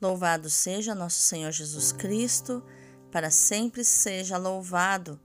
Louvado 0.00 0.48
seja 0.48 0.94
nosso 0.94 1.20
Senhor 1.20 1.52
Jesus 1.52 1.92
Cristo, 1.92 2.62
para 3.10 3.30
sempre 3.30 3.84
seja 3.84 4.38
louvado. 4.38 5.20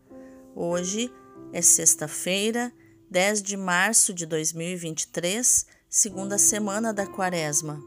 Hoje 0.54 1.10
é 1.54 1.62
sexta-feira, 1.62 2.74
10 3.10 3.42
de 3.42 3.56
março 3.56 4.14
de 4.14 4.26
2023, 4.26 5.66
segunda 5.88 6.38
semana 6.38 6.94
da 6.94 7.08
Quaresma. 7.08 7.82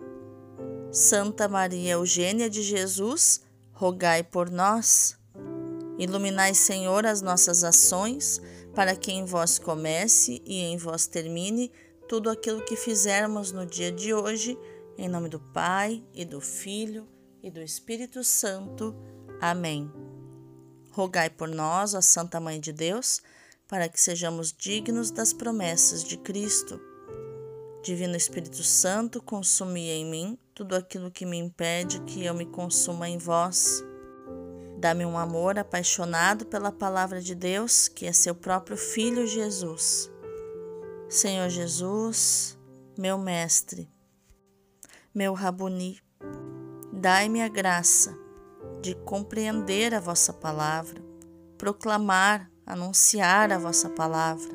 Santa 0.91 1.47
Maria 1.47 1.93
Eugênia 1.93 2.49
de 2.49 2.63
Jesus, 2.63 3.43
rogai 3.71 4.23
por 4.23 4.49
nós. 4.49 5.15
Iluminai, 5.99 6.55
Senhor, 6.55 7.05
as 7.05 7.21
nossas 7.21 7.65
ações, 7.65 8.41
para 8.75 8.97
que 8.97 9.13
em 9.13 9.27
vós 9.27 9.59
comece 9.59 10.41
e 10.43 10.61
em 10.61 10.79
vós 10.79 11.07
termine 11.07 11.71
tudo 12.09 12.31
aquilo 12.31 12.65
que 12.65 12.77
fizermos 12.77 13.53
no 13.53 13.67
dia 13.67 13.93
de 13.93 14.15
hoje 14.15 14.59
em 14.99 15.09
nome 15.09 15.29
do 15.29 15.39
Pai 15.39 16.03
e 16.13 16.25
do 16.25 16.41
Filho 16.41 17.07
e 17.41 17.49
do 17.53 17.63
Espírito 17.63 18.25
Santo. 18.25 18.97
Amém. 19.41 19.89
Rogai 20.91 21.31
por 21.31 21.47
nós, 21.47 21.95
a 21.95 22.03
Santa 22.03 22.41
Mãe 22.41 22.59
de 22.59 22.73
Deus, 22.73 23.23
para 23.69 23.89
que 23.89 24.01
sejamos 24.01 24.53
dignos 24.53 25.13
das 25.13 25.33
promessas 25.33 26.03
de 26.03 26.17
Cristo. 26.17 26.81
Divino 27.81 28.17
Espírito 28.17 28.65
Santo, 28.65 29.23
consumi 29.23 29.89
em 29.89 30.05
mim 30.05 30.39
tudo 30.53 30.75
aquilo 30.75 31.13
que 31.13 31.25
me 31.25 31.39
impede 31.39 32.01
que 32.01 32.25
eu 32.25 32.35
me 32.35 32.45
consuma 32.45 33.09
em 33.09 33.19
vós. 33.19 33.85
Dá-me 34.79 35.07
um 35.07 35.17
amor 35.17 35.61
apaixonado 35.61 36.45
pela 36.45 36.73
palavra 36.73 37.21
de 37.21 37.37
Deus, 37.37 37.87
que 37.87 38.05
é 38.05 38.13
seu 38.13 38.35
próprio 38.35 38.77
Filho 38.77 39.29
Jesus. 39.29 40.11
Senhor 41.09 41.49
Jesus, 41.49 42.59
meu 42.97 43.17
Mestre, 43.17 43.89
meu 45.15 45.33
Rabuni, 45.33 45.99
dai-me 46.93 47.43
a 47.43 47.49
graça 47.49 48.17
de 48.81 48.95
compreender 48.95 49.95
a 49.95 50.01
vossa 50.01 50.33
palavra, 50.33 51.03
proclamar, 51.57 52.51
anunciar 52.67 53.51
a 53.51 53.59
vossa 53.59 53.89
palavra 53.89 54.53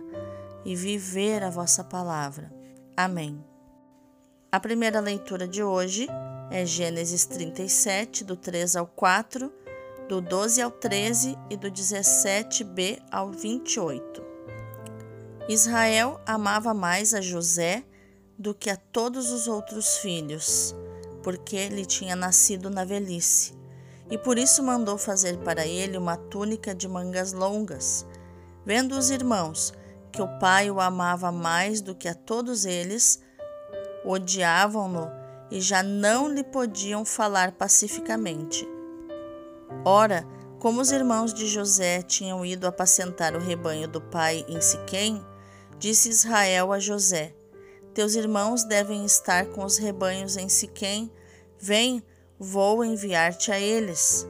e 0.63 0.75
viver 0.75 1.44
a 1.44 1.50
vossa 1.50 1.83
palavra. 1.83 2.53
Amém. 2.95 3.44
A 4.52 4.59
primeira 4.59 5.00
leitura 5.00 5.47
de 5.47 5.63
hoje 5.63 6.08
é 6.52 6.66
Gênesis 6.66 7.25
37, 7.25 8.23
do 8.23 8.38
3 8.38 8.75
ao 8.75 8.85
4, 8.85 9.52
do 10.08 10.22
12 10.22 10.61
ao 10.61 10.69
13 10.69 11.35
e 11.50 11.58
do 11.58 11.72
17b 11.72 13.02
ao 13.11 13.31
28. 13.31 14.23
Israel 15.50 16.22
amava 16.25 16.73
mais 16.73 17.13
a 17.13 17.19
José 17.19 17.83
do 18.44 18.53
que 18.53 18.69
a 18.69 18.75
todos 18.75 19.31
os 19.31 19.47
outros 19.47 19.99
filhos, 19.99 20.75
porque 21.23 21.69
lhe 21.69 21.86
tinha 21.86 22.13
nascido 22.13 22.69
na 22.69 22.83
velhice, 22.83 23.53
e 24.11 24.17
por 24.17 24.38
isso 24.38 24.61
mandou 24.61 24.97
fazer 24.97 25.38
para 25.38 25.66
ele 25.66 25.97
uma 25.97 26.17
túnica 26.17 26.75
de 26.75 26.85
mangas 26.85 27.31
longas. 27.31 28.05
Vendo 28.66 28.97
os 28.97 29.09
irmãos 29.09 29.73
que 30.11 30.22
o 30.22 30.27
pai 30.39 30.69
o 30.69 30.81
amava 30.81 31.31
mais 31.31 31.80
do 31.80 31.95
que 31.95 32.05
a 32.05 32.13
todos 32.13 32.66
eles, 32.66 33.22
odiavam-no 34.03 35.09
e 35.50 35.61
já 35.61 35.81
não 35.81 36.28
lhe 36.28 36.44
podiam 36.44 37.05
falar 37.05 37.53
pacificamente. 37.53 38.67
Ora, 39.85 40.28
como 40.59 40.81
os 40.81 40.91
irmãos 40.91 41.33
de 41.33 41.47
José 41.47 42.02
tinham 42.02 42.45
ido 42.45 42.67
apacentar 42.67 43.38
o 43.38 43.39
rebanho 43.39 43.88
do 43.88 44.02
pai 44.02 44.44
em 44.50 44.59
Siquém, 44.59 45.25
disse 45.80 46.09
Israel 46.09 46.73
a 46.73 46.80
José: 46.80 47.33
teus 47.94 48.16
irmãos 48.16 48.63
devem 48.63 49.05
estar 49.05 49.45
com 49.47 49.63
os 49.63 49.77
rebanhos 49.77 50.36
em 50.36 50.49
Siquém. 50.49 51.11
Vem, 51.59 52.03
vou 52.39 52.83
enviar-te 52.83 53.52
a 53.52 53.59
eles. 53.59 54.27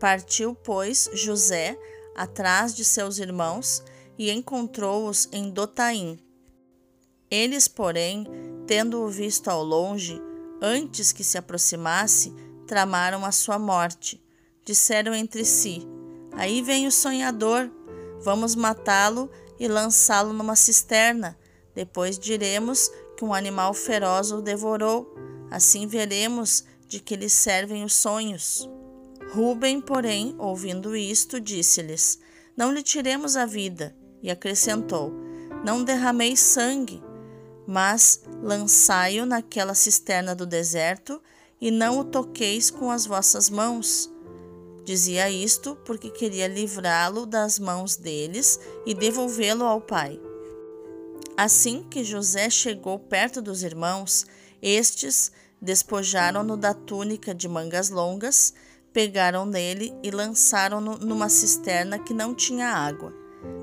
Partiu, 0.00 0.54
pois, 0.54 1.10
José 1.12 1.78
atrás 2.14 2.74
de 2.74 2.84
seus 2.84 3.18
irmãos 3.18 3.84
e 4.18 4.30
encontrou-os 4.30 5.28
em 5.30 5.50
Dotaim. 5.50 6.18
Eles, 7.30 7.68
porém, 7.68 8.26
tendo-o 8.66 9.08
visto 9.08 9.48
ao 9.48 9.62
longe, 9.62 10.20
antes 10.60 11.12
que 11.12 11.22
se 11.22 11.38
aproximasse, 11.38 12.34
tramaram 12.66 13.24
a 13.24 13.30
sua 13.30 13.58
morte. 13.58 14.20
Disseram 14.64 15.14
entre 15.14 15.44
si: 15.44 15.86
Aí 16.32 16.62
vem 16.62 16.86
o 16.86 16.92
sonhador, 16.92 17.70
vamos 18.20 18.56
matá-lo 18.56 19.30
e 19.60 19.68
lançá-lo 19.68 20.32
numa 20.32 20.56
cisterna 20.56 21.37
depois 21.78 22.18
diremos 22.18 22.90
que 23.16 23.24
um 23.24 23.32
animal 23.32 23.72
feroz 23.72 24.32
o 24.32 24.42
devorou, 24.42 25.14
assim 25.48 25.86
veremos 25.86 26.64
de 26.88 26.98
que 26.98 27.14
lhe 27.14 27.30
servem 27.30 27.84
os 27.84 27.94
sonhos. 27.94 28.68
Ruben, 29.32 29.80
porém, 29.80 30.34
ouvindo 30.38 30.96
isto, 30.96 31.40
disse-lhes: 31.40 32.18
Não 32.56 32.72
lhe 32.72 32.82
tiremos 32.82 33.36
a 33.36 33.46
vida. 33.46 33.94
E 34.20 34.28
acrescentou: 34.28 35.12
Não 35.64 35.84
derrameis 35.84 36.40
sangue, 36.40 37.00
mas 37.64 38.24
lançai-o 38.42 39.24
naquela 39.24 39.72
cisterna 39.72 40.34
do 40.34 40.44
deserto 40.44 41.22
e 41.60 41.70
não 41.70 42.00
o 42.00 42.04
toqueis 42.04 42.72
com 42.72 42.90
as 42.90 43.06
vossas 43.06 43.48
mãos. 43.48 44.12
Dizia 44.84 45.30
isto 45.30 45.76
porque 45.84 46.10
queria 46.10 46.48
livrá-lo 46.48 47.24
das 47.24 47.56
mãos 47.56 47.94
deles 47.94 48.58
e 48.84 48.92
devolvê-lo 48.94 49.64
ao 49.64 49.80
pai. 49.80 50.20
Assim 51.38 51.84
que 51.84 52.02
José 52.02 52.50
chegou 52.50 52.98
perto 52.98 53.40
dos 53.40 53.62
irmãos, 53.62 54.26
estes 54.60 55.30
despojaram-no 55.62 56.56
da 56.56 56.74
túnica 56.74 57.32
de 57.32 57.46
mangas 57.46 57.90
longas, 57.90 58.52
pegaram 58.92 59.46
nele 59.46 59.94
e 60.02 60.10
lançaram-no 60.10 60.98
numa 60.98 61.28
cisterna 61.28 61.96
que 61.96 62.12
não 62.12 62.34
tinha 62.34 62.66
água. 62.66 63.14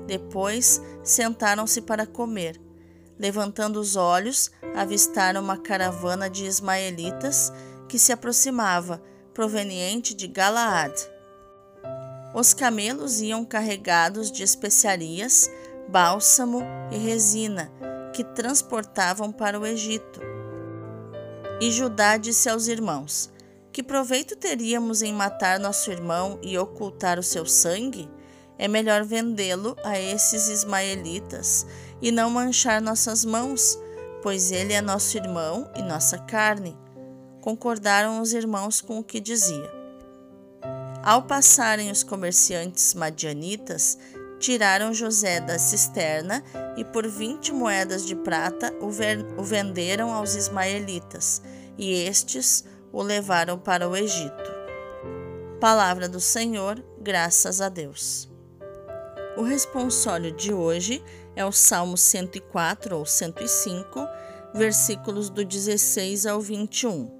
Depois 0.06 0.80
sentaram-se 1.04 1.82
para 1.82 2.06
comer. 2.06 2.58
Levantando 3.18 3.78
os 3.78 3.94
olhos, 3.94 4.50
avistaram 4.74 5.42
uma 5.42 5.58
caravana 5.58 6.30
de 6.30 6.46
ismaelitas 6.46 7.52
que 7.90 7.98
se 7.98 8.10
aproximava, 8.10 9.02
proveniente 9.34 10.14
de 10.14 10.26
Galaad. 10.26 10.94
Os 12.34 12.54
camelos 12.54 13.20
iam 13.20 13.44
carregados 13.44 14.32
de 14.32 14.42
especiarias, 14.42 15.50
bálsamo 15.88 16.62
e 16.90 16.96
resina 16.96 17.72
que 18.12 18.24
transportavam 18.24 19.30
para 19.30 19.58
o 19.58 19.66
Egito. 19.66 20.20
E 21.60 21.70
Judá 21.70 22.16
disse 22.16 22.48
aos 22.48 22.66
irmãos: 22.66 23.30
Que 23.72 23.82
proveito 23.82 24.36
teríamos 24.36 25.02
em 25.02 25.12
matar 25.12 25.58
nosso 25.58 25.90
irmão 25.90 26.38
e 26.42 26.58
ocultar 26.58 27.18
o 27.18 27.22
seu 27.22 27.46
sangue? 27.46 28.08
É 28.58 28.66
melhor 28.68 29.04
vendê-lo 29.04 29.76
a 29.84 29.98
esses 30.00 30.48
ismaelitas 30.48 31.66
e 32.00 32.10
não 32.10 32.30
manchar 32.30 32.80
nossas 32.80 33.24
mãos, 33.24 33.78
pois 34.22 34.50
ele 34.50 34.72
é 34.72 34.80
nosso 34.80 35.16
irmão 35.16 35.70
e 35.76 35.82
nossa 35.82 36.18
carne. 36.18 36.76
Concordaram 37.42 38.20
os 38.20 38.32
irmãos 38.32 38.80
com 38.80 38.98
o 38.98 39.04
que 39.04 39.20
dizia. 39.20 39.70
Ao 41.02 41.22
passarem 41.22 41.90
os 41.90 42.02
comerciantes 42.02 42.92
madianitas, 42.94 43.96
tiraram 44.38 44.92
José 44.92 45.40
da 45.40 45.58
cisterna 45.58 46.42
e 46.76 46.84
por 46.84 47.06
vinte 47.06 47.52
moedas 47.52 48.04
de 48.04 48.14
prata 48.14 48.72
o, 48.80 48.90
o 49.40 49.42
venderam 49.42 50.12
aos 50.12 50.34
ismaelitas, 50.34 51.42
e 51.78 51.92
estes 51.92 52.64
o 52.92 53.02
levaram 53.02 53.58
para 53.58 53.88
o 53.88 53.96
Egito. 53.96 54.56
Palavra 55.60 56.08
do 56.08 56.20
Senhor, 56.20 56.82
graças 57.00 57.60
a 57.60 57.68
Deus. 57.68 58.28
O 59.36 59.42
responsório 59.42 60.32
de 60.32 60.52
hoje 60.52 61.02
é 61.34 61.44
o 61.44 61.52
Salmo 61.52 61.96
104 61.96 62.96
ou 62.96 63.04
105, 63.04 64.06
versículos 64.54 65.28
do 65.28 65.44
16 65.44 66.24
ao 66.26 66.40
21. 66.40 67.10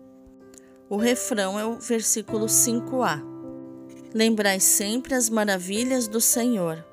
O 0.89 0.97
refrão 0.97 1.59
é 1.59 1.67
o 1.67 1.79
versículo 1.79 2.47
5a. 2.47 3.23
Lembrai 4.15 4.61
sempre 4.61 5.15
as 5.15 5.29
maravilhas 5.29 6.09
do 6.09 6.21
Senhor 6.21 6.85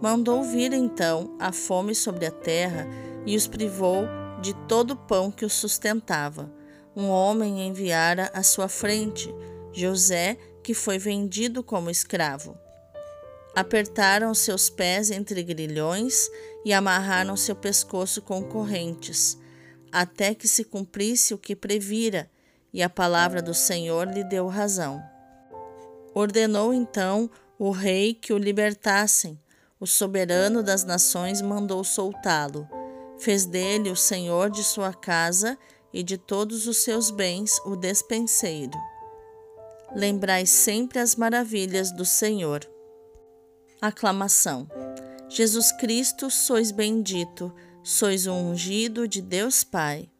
Mandou 0.00 0.44
vir 0.44 0.72
então 0.72 1.36
a 1.40 1.50
fome 1.50 1.92
sobre 1.92 2.24
a 2.24 2.30
terra 2.30 2.86
e 3.26 3.36
os 3.36 3.48
privou 3.48 4.06
de 4.40 4.54
todo 4.68 4.92
o 4.92 4.96
pão 4.96 5.28
que 5.28 5.44
os 5.44 5.52
sustentava. 5.54 6.48
Um 6.94 7.08
homem 7.08 7.66
enviara 7.66 8.30
à 8.32 8.44
sua 8.44 8.68
frente, 8.68 9.34
José, 9.72 10.36
que 10.62 10.72
foi 10.72 10.98
vendido 10.98 11.64
como 11.64 11.90
escravo. 11.90 12.56
Apertaram 13.56 14.32
seus 14.34 14.70
pés 14.70 15.10
entre 15.10 15.42
grilhões 15.42 16.30
e 16.64 16.72
amarraram 16.72 17.36
seu 17.36 17.56
pescoço 17.56 18.22
com 18.22 18.40
correntes, 18.44 19.36
até 19.90 20.32
que 20.32 20.46
se 20.46 20.62
cumprisse 20.62 21.34
o 21.34 21.38
que 21.38 21.56
previra, 21.56 22.30
e 22.72 22.82
a 22.84 22.88
palavra 22.88 23.42
do 23.42 23.54
Senhor 23.54 24.06
lhe 24.06 24.22
deu 24.22 24.46
razão. 24.46 25.02
Ordenou 26.14 26.72
então 26.72 27.28
o 27.58 27.72
rei 27.72 28.14
que 28.14 28.32
o 28.32 28.38
libertassem 28.38 29.40
o 29.80 29.86
soberano 29.86 30.62
das 30.62 30.84
nações 30.84 31.40
mandou 31.40 31.84
soltá-lo. 31.84 32.68
Fez 33.18 33.46
dele 33.46 33.90
o 33.90 33.96
senhor 33.96 34.50
de 34.50 34.62
sua 34.64 34.92
casa 34.92 35.58
e 35.92 36.02
de 36.02 36.18
todos 36.18 36.66
os 36.66 36.78
seus 36.78 37.10
bens 37.10 37.58
o 37.64 37.76
despenseiro. 37.76 38.78
Lembrai 39.94 40.44
sempre 40.46 40.98
as 40.98 41.16
maravilhas 41.16 41.90
do 41.90 42.04
Senhor. 42.04 42.68
Aclamação. 43.80 44.68
Jesus 45.28 45.72
Cristo, 45.72 46.30
sois 46.30 46.70
bendito, 46.70 47.52
sois 47.82 48.26
o 48.26 48.32
ungido 48.32 49.08
de 49.08 49.22
Deus 49.22 49.64
Pai. 49.64 50.10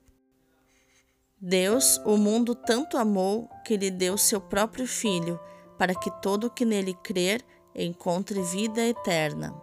Deus 1.41 2.01
o 2.05 2.17
mundo 2.17 2.55
tanto 2.55 2.97
amou 2.97 3.49
que 3.65 3.77
lhe 3.77 3.91
deu 3.91 4.17
seu 4.17 4.41
próprio 4.41 4.87
Filho, 4.87 5.39
para 5.77 5.95
que 5.95 6.11
todo 6.21 6.49
o 6.49 6.51
que 6.51 6.65
nele 6.65 6.95
crer 6.95 7.45
encontre 7.75 8.43
vida 8.43 8.83
eterna. 8.83 9.55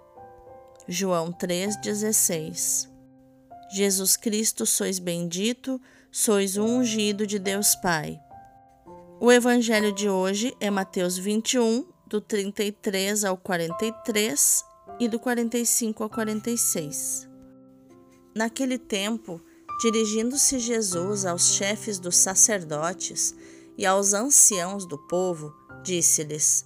João 0.87 1.31
3,16 1.31 2.89
Jesus 3.71 4.15
Cristo, 4.15 4.65
sois 4.65 4.99
bendito, 4.99 5.81
sois 6.11 6.55
o 6.55 6.63
ungido 6.63 7.25
de 7.25 7.39
Deus 7.39 7.75
Pai. 7.75 8.19
O 9.19 9.31
evangelho 9.31 9.91
de 9.91 10.07
hoje 10.07 10.55
é 10.59 10.69
Mateus 10.69 11.17
21, 11.17 11.85
do 12.07 12.21
33 12.21 13.25
ao 13.25 13.35
43 13.35 14.63
e 14.99 15.07
do 15.07 15.19
45 15.19 16.03
ao 16.03 16.09
46. 16.09 17.27
Naquele 18.35 18.77
tempo, 18.77 19.41
dirigindo-se 19.81 20.59
Jesus 20.59 21.25
aos 21.25 21.53
chefes 21.53 21.99
dos 21.99 22.15
sacerdotes 22.15 23.35
e 23.77 23.85
aos 23.85 24.13
anciãos 24.13 24.85
do 24.85 24.97
povo, 25.07 25.53
disse-lhes: 25.83 26.65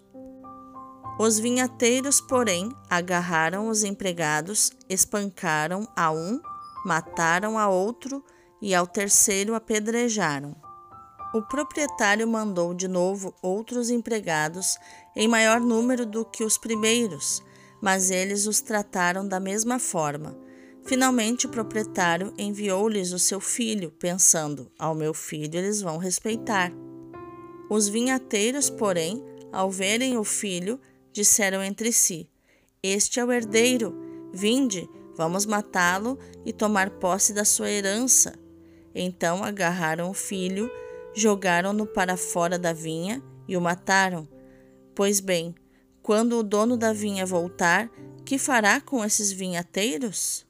Os 1.19 1.39
vinhateiros, 1.39 2.19
porém, 2.19 2.71
agarraram 2.89 3.67
os 3.67 3.83
empregados, 3.83 4.71
espancaram 4.89 5.87
a 5.95 6.11
um, 6.11 6.39
mataram 6.85 7.57
a 7.59 7.69
outro 7.69 8.23
e 8.61 8.73
ao 8.73 8.87
terceiro 8.87 9.53
apedrejaram. 9.53 10.55
O 11.33 11.41
proprietário 11.41 12.27
mandou 12.27 12.73
de 12.73 12.87
novo 12.87 13.33
outros 13.41 13.89
empregados 13.89 14.77
em 15.15 15.27
maior 15.27 15.61
número 15.61 16.05
do 16.05 16.25
que 16.25 16.43
os 16.43 16.57
primeiros, 16.57 17.41
mas 17.81 18.11
eles 18.11 18.47
os 18.47 18.59
trataram 18.59 19.27
da 19.27 19.39
mesma 19.39 19.79
forma. 19.79 20.37
Finalmente, 20.83 21.45
o 21.45 21.49
proprietário 21.49 22.33
enviou-lhes 22.37 23.13
o 23.13 23.19
seu 23.19 23.39
filho, 23.39 23.91
pensando: 23.91 24.71
ao 24.77 24.93
meu 24.95 25.13
filho 25.13 25.57
eles 25.57 25.81
vão 25.81 25.97
respeitar. 25.97 26.71
Os 27.69 27.87
vinhateiros, 27.87 28.69
porém, 28.69 29.23
ao 29.51 29.71
verem 29.71 30.17
o 30.17 30.23
filho, 30.23 30.79
disseram 31.11 31.63
entre 31.63 31.91
si: 31.91 32.29
Este 32.81 33.19
é 33.19 33.25
o 33.25 33.31
herdeiro, 33.31 33.95
vinde, 34.33 34.89
vamos 35.15 35.45
matá-lo 35.45 36.17
e 36.45 36.53
tomar 36.53 36.89
posse 36.91 37.33
da 37.33 37.45
sua 37.45 37.69
herança. 37.69 38.33
Então 38.93 39.43
agarraram 39.43 40.09
o 40.09 40.13
filho, 40.13 40.69
jogaram-no 41.13 41.85
para 41.85 42.17
fora 42.17 42.57
da 42.57 42.73
vinha 42.73 43.21
e 43.47 43.55
o 43.55 43.61
mataram. 43.61 44.27
Pois 44.95 45.19
bem, 45.19 45.55
quando 46.01 46.37
o 46.37 46.43
dono 46.43 46.75
da 46.75 46.91
vinha 46.91 47.25
voltar, 47.25 47.89
que 48.25 48.37
fará 48.37 48.81
com 48.81 49.03
esses 49.03 49.31
vinhateiros? 49.31 50.45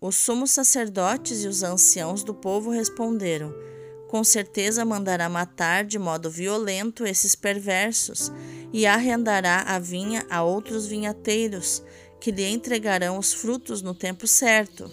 Os 0.00 0.16
sumos 0.16 0.50
sacerdotes 0.50 1.42
e 1.42 1.48
os 1.48 1.62
anciãos 1.62 2.22
do 2.22 2.34
povo 2.34 2.70
responderam: 2.70 3.54
Com 4.08 4.22
certeza 4.22 4.84
mandará 4.84 5.28
matar 5.28 5.84
de 5.84 5.98
modo 5.98 6.30
violento 6.30 7.04
esses 7.04 7.34
perversos 7.34 8.30
e 8.72 8.86
arrendará 8.86 9.62
a 9.62 9.78
vinha 9.78 10.24
a 10.30 10.42
outros 10.42 10.86
vinhateiros, 10.86 11.82
que 12.20 12.30
lhe 12.30 12.46
entregarão 12.46 13.18
os 13.18 13.32
frutos 13.32 13.82
no 13.82 13.94
tempo 13.94 14.26
certo. 14.26 14.90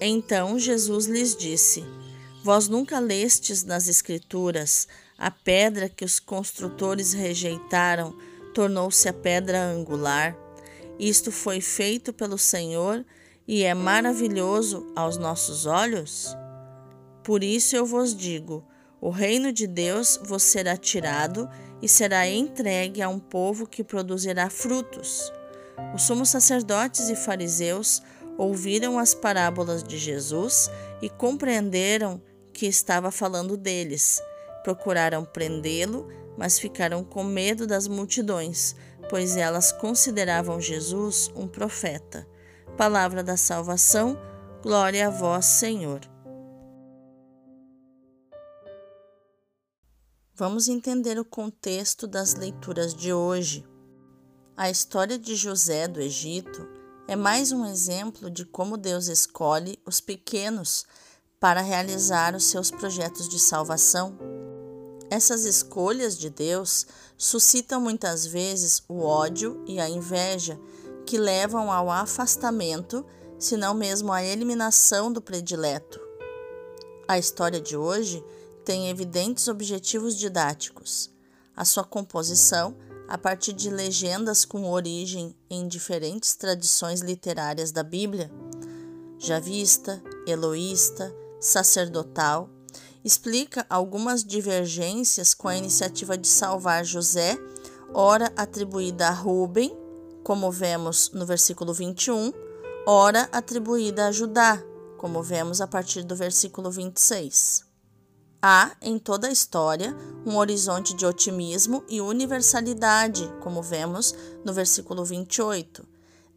Então 0.00 0.58
Jesus 0.58 1.06
lhes 1.06 1.36
disse: 1.36 1.84
Vós 2.44 2.68
nunca 2.68 2.98
lestes 2.98 3.64
nas 3.64 3.88
Escrituras 3.88 4.86
a 5.18 5.30
pedra 5.30 5.88
que 5.88 6.04
os 6.04 6.18
construtores 6.18 7.12
rejeitaram 7.12 8.16
tornou-se 8.56 9.06
a 9.06 9.12
pedra 9.12 9.62
angular. 9.62 10.34
Isto 10.98 11.30
foi 11.30 11.60
feito 11.60 12.12
pelo 12.12 12.38
Senhor 12.38 13.04
e 13.46 13.62
é 13.62 13.74
maravilhoso 13.74 14.90
aos 14.96 15.18
nossos 15.18 15.66
olhos? 15.66 16.34
Por 17.26 17.42
isso 17.42 17.74
eu 17.74 17.84
vos 17.84 18.14
digo: 18.14 18.64
o 19.00 19.10
reino 19.10 19.52
de 19.52 19.66
Deus 19.66 20.16
vos 20.22 20.44
será 20.44 20.76
tirado 20.76 21.50
e 21.82 21.88
será 21.88 22.28
entregue 22.28 23.02
a 23.02 23.08
um 23.08 23.18
povo 23.18 23.66
que 23.66 23.82
produzirá 23.82 24.48
frutos. 24.48 25.32
Os 25.92 26.02
sumos 26.02 26.28
sacerdotes 26.28 27.08
e 27.08 27.16
fariseus 27.16 28.00
ouviram 28.38 28.96
as 28.96 29.12
parábolas 29.12 29.82
de 29.82 29.98
Jesus 29.98 30.70
e 31.02 31.10
compreenderam 31.10 32.22
que 32.52 32.66
estava 32.66 33.10
falando 33.10 33.56
deles. 33.56 34.22
Procuraram 34.62 35.24
prendê-lo, 35.24 36.06
mas 36.38 36.60
ficaram 36.60 37.02
com 37.02 37.24
medo 37.24 37.66
das 37.66 37.88
multidões, 37.88 38.76
pois 39.10 39.36
elas 39.36 39.72
consideravam 39.72 40.60
Jesus 40.60 41.28
um 41.34 41.48
profeta. 41.48 42.24
Palavra 42.76 43.24
da 43.24 43.36
salvação, 43.36 44.16
glória 44.62 45.08
a 45.08 45.10
vós, 45.10 45.44
Senhor. 45.44 46.15
Vamos 50.38 50.68
entender 50.68 51.18
o 51.18 51.24
contexto 51.24 52.06
das 52.06 52.34
leituras 52.34 52.92
de 52.92 53.10
hoje. 53.10 53.66
A 54.54 54.68
história 54.68 55.18
de 55.18 55.34
José 55.34 55.88
do 55.88 55.98
Egito 55.98 56.68
é 57.08 57.16
mais 57.16 57.52
um 57.52 57.64
exemplo 57.64 58.30
de 58.30 58.44
como 58.44 58.76
Deus 58.76 59.06
escolhe 59.06 59.78
os 59.86 59.98
pequenos 59.98 60.84
para 61.40 61.62
realizar 61.62 62.34
os 62.34 62.44
seus 62.44 62.70
projetos 62.70 63.30
de 63.30 63.38
salvação. 63.38 64.18
Essas 65.08 65.46
escolhas 65.46 66.18
de 66.18 66.28
Deus 66.28 66.86
suscitam 67.16 67.80
muitas 67.80 68.26
vezes 68.26 68.82
o 68.90 69.00
ódio 69.00 69.64
e 69.66 69.80
a 69.80 69.88
inveja 69.88 70.60
que 71.06 71.16
levam 71.16 71.72
ao 71.72 71.90
afastamento, 71.90 73.06
se 73.38 73.56
não 73.56 73.72
mesmo 73.72 74.12
à 74.12 74.22
eliminação 74.22 75.10
do 75.10 75.22
predileto. 75.22 75.98
A 77.08 77.18
história 77.18 77.58
de 77.58 77.74
hoje 77.74 78.22
tem 78.66 78.90
evidentes 78.90 79.46
objetivos 79.46 80.18
didáticos. 80.18 81.08
A 81.56 81.64
sua 81.64 81.84
composição 81.84 82.76
a 83.08 83.16
partir 83.16 83.52
de 83.52 83.70
legendas 83.70 84.44
com 84.44 84.68
origem 84.68 85.36
em 85.48 85.68
diferentes 85.68 86.34
tradições 86.34 87.00
literárias 87.00 87.70
da 87.70 87.84
Bíblia, 87.84 88.28
javista, 89.20 90.02
eloísta, 90.26 91.14
sacerdotal, 91.40 92.50
explica 93.04 93.64
algumas 93.70 94.24
divergências 94.24 95.32
com 95.32 95.46
a 95.46 95.56
iniciativa 95.56 96.18
de 96.18 96.26
salvar 96.26 96.84
José, 96.84 97.38
ora 97.94 98.32
atribuída 98.36 99.06
a 99.06 99.12
Ruben, 99.12 99.72
como 100.24 100.50
vemos 100.50 101.12
no 101.12 101.24
versículo 101.24 101.72
21, 101.72 102.32
ora 102.84 103.28
atribuída 103.30 104.08
a 104.08 104.12
Judá, 104.12 104.60
como 104.98 105.22
vemos 105.22 105.60
a 105.60 105.68
partir 105.68 106.02
do 106.02 106.16
versículo 106.16 106.68
26. 106.68 107.65
Há, 108.48 108.76
em 108.80 108.96
toda 108.96 109.26
a 109.26 109.32
história, 109.32 109.92
um 110.24 110.36
horizonte 110.36 110.94
de 110.94 111.04
otimismo 111.04 111.82
e 111.88 112.00
universalidade, 112.00 113.28
como 113.40 113.60
vemos 113.60 114.14
no 114.44 114.52
versículo 114.52 115.04
28. 115.04 115.84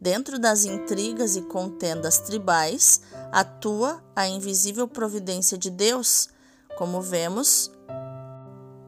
Dentro 0.00 0.36
das 0.36 0.64
intrigas 0.64 1.36
e 1.36 1.42
contendas 1.42 2.18
tribais, 2.18 3.00
atua 3.30 4.02
a 4.16 4.26
invisível 4.26 4.88
providência 4.88 5.56
de 5.56 5.70
Deus, 5.70 6.28
como 6.76 7.00
vemos 7.00 7.70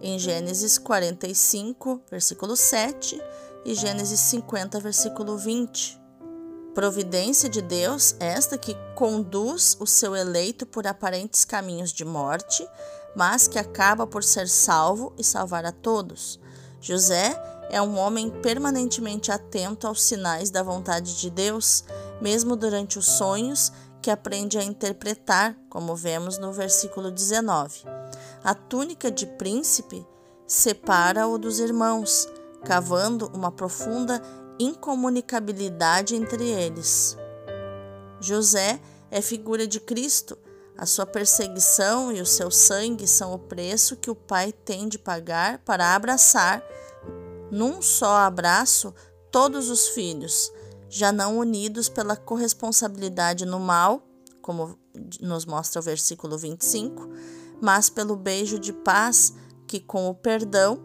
em 0.00 0.18
Gênesis 0.18 0.76
45, 0.76 2.02
versículo 2.10 2.56
7 2.56 3.22
e 3.64 3.72
Gênesis 3.72 4.18
50, 4.18 4.80
versículo 4.80 5.38
20. 5.38 6.02
Providência 6.74 7.48
de 7.48 7.62
Deus, 7.62 8.16
esta 8.18 8.58
que 8.58 8.74
conduz 8.96 9.76
o 9.78 9.86
seu 9.86 10.16
eleito 10.16 10.66
por 10.66 10.88
aparentes 10.88 11.44
caminhos 11.44 11.92
de 11.92 12.02
morte, 12.04 12.66
mas 13.14 13.46
que 13.46 13.58
acaba 13.58 14.06
por 14.06 14.24
ser 14.24 14.48
salvo 14.48 15.12
e 15.18 15.24
salvar 15.24 15.64
a 15.64 15.72
todos. 15.72 16.40
José 16.80 17.40
é 17.70 17.80
um 17.80 17.96
homem 17.98 18.30
permanentemente 18.30 19.32
atento 19.32 19.86
aos 19.86 20.02
sinais 20.02 20.50
da 20.50 20.62
vontade 20.62 21.18
de 21.18 21.30
Deus, 21.30 21.84
mesmo 22.20 22.56
durante 22.56 22.98
os 22.98 23.06
sonhos 23.06 23.72
que 24.02 24.10
aprende 24.10 24.58
a 24.58 24.64
interpretar, 24.64 25.56
como 25.70 25.94
vemos 25.94 26.38
no 26.38 26.52
versículo 26.52 27.10
19. 27.10 27.84
A 28.42 28.54
túnica 28.54 29.10
de 29.10 29.26
príncipe 29.26 30.04
separa-o 30.46 31.38
dos 31.38 31.60
irmãos, 31.60 32.28
cavando 32.64 33.30
uma 33.32 33.50
profunda 33.50 34.20
incomunicabilidade 34.58 36.14
entre 36.14 36.48
eles. 36.48 37.16
José 38.20 38.80
é 39.10 39.22
figura 39.22 39.66
de 39.66 39.80
Cristo. 39.80 40.36
A 40.82 40.86
sua 40.86 41.06
perseguição 41.06 42.10
e 42.10 42.20
o 42.20 42.26
seu 42.26 42.50
sangue 42.50 43.06
são 43.06 43.32
o 43.32 43.38
preço 43.38 43.96
que 43.96 44.10
o 44.10 44.16
Pai 44.16 44.50
tem 44.50 44.88
de 44.88 44.98
pagar 44.98 45.60
para 45.60 45.94
abraçar, 45.94 46.60
num 47.52 47.80
só 47.80 48.16
abraço, 48.16 48.92
todos 49.30 49.70
os 49.70 49.86
filhos, 49.90 50.52
já 50.88 51.12
não 51.12 51.38
unidos 51.38 51.88
pela 51.88 52.16
corresponsabilidade 52.16 53.46
no 53.46 53.60
mal, 53.60 54.02
como 54.40 54.76
nos 55.20 55.46
mostra 55.46 55.80
o 55.80 55.84
versículo 55.84 56.36
25, 56.36 57.08
mas 57.60 57.88
pelo 57.88 58.16
beijo 58.16 58.58
de 58.58 58.72
paz 58.72 59.32
que, 59.68 59.78
com 59.78 60.08
o 60.08 60.14
perdão, 60.16 60.82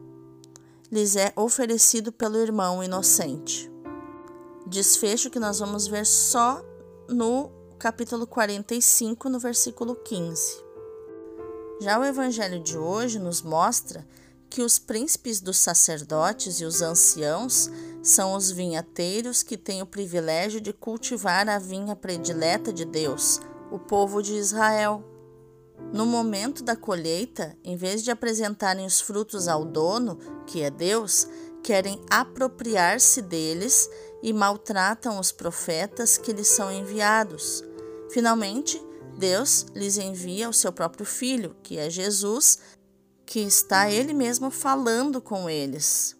lhes 0.91 1.15
é 1.15 1.33
oferecido 1.35 2.11
pelo 2.11 2.37
irmão 2.37 2.83
inocente. 2.83 3.67
Desfecho 4.67 5.31
que 5.31 5.39
nós 5.39 5.57
vamos 5.57 5.87
ver 5.87 6.05
só 6.05 6.61
no 7.09 7.56
capítulo 7.77 8.25
45, 8.25 9.29
no 9.29 9.37
versículo 9.37 9.95
15. 9.95 10.65
Já 11.79 11.99
o 11.99 12.03
evangelho 12.03 12.59
de 12.59 12.75
hoje 12.75 13.19
nos 13.19 13.43
mostra 13.43 14.03
que 14.49 14.63
os 14.63 14.79
príncipes 14.79 15.39
dos 15.39 15.57
sacerdotes 15.57 16.59
e 16.59 16.65
os 16.65 16.81
anciãos 16.81 17.69
são 18.01 18.33
os 18.33 18.49
vinhateiros 18.49 19.43
que 19.43 19.55
têm 19.55 19.83
o 19.83 19.85
privilégio 19.85 20.59
de 20.59 20.73
cultivar 20.73 21.47
a 21.47 21.59
vinha 21.59 21.95
predileta 21.95 22.73
de 22.73 22.83
Deus, 22.83 23.39
o 23.71 23.77
povo 23.77 24.23
de 24.23 24.33
Israel. 24.33 25.03
No 25.93 26.05
momento 26.05 26.63
da 26.63 26.75
colheita, 26.75 27.55
em 27.63 27.75
vez 27.75 28.03
de 28.03 28.09
apresentarem 28.09 28.87
os 28.87 28.99
frutos 28.99 29.47
ao 29.47 29.63
dono, 29.63 30.17
que 30.47 30.63
é 30.63 30.71
Deus, 30.71 31.27
querem 31.61 32.01
apropriar-se 32.09 33.21
deles 33.21 33.87
e 34.23 34.33
maltratam 34.33 35.19
os 35.19 35.31
profetas 35.31 36.17
que 36.17 36.33
lhes 36.33 36.47
são 36.47 36.71
enviados. 36.71 37.66
Finalmente, 38.09 38.81
Deus 39.17 39.65
lhes 39.73 39.97
envia 39.97 40.47
o 40.47 40.53
seu 40.53 40.71
próprio 40.71 41.05
filho, 41.05 41.55
que 41.63 41.77
é 41.77 41.89
Jesus, 41.89 42.59
que 43.25 43.39
está 43.39 43.89
ele 43.89 44.13
mesmo 44.13 44.49
falando 44.49 45.21
com 45.21 45.49
eles. 45.49 46.15